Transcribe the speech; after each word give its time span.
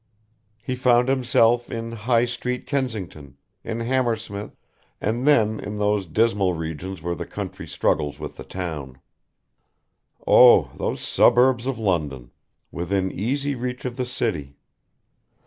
He 0.65 0.73
found 0.73 1.09
himself 1.09 1.69
in 1.69 1.91
High 1.91 2.25
Street 2.25 2.65
Kensington, 2.65 3.37
in 3.63 3.81
Hammersmith, 3.81 4.57
and 4.99 5.27
then 5.27 5.59
in 5.59 5.77
those 5.77 6.07
dismal 6.07 6.53
regions 6.55 7.03
where 7.03 7.13
the 7.13 7.27
country 7.27 7.67
struggles 7.67 8.17
with 8.19 8.35
the 8.35 8.43
town. 8.43 8.99
Oh, 10.25 10.71
those 10.75 11.01
suburbs 11.01 11.67
of 11.67 11.77
London! 11.77 12.31
Within 12.71 13.11
easy 13.11 13.53
reach 13.53 13.85
of 13.85 13.95
the 13.95 14.07
city! 14.07 14.55